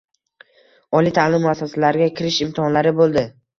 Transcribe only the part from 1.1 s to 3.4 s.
taʼlim muassasalariga kirish imtihonlari bo'ldi